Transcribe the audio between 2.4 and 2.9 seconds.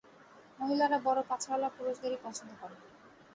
করে!